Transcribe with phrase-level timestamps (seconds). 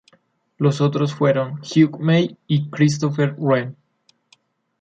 [0.57, 3.77] Los otros fueron Hugh May y Christopher Wren.